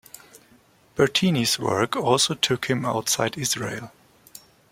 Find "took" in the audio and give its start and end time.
2.33-2.65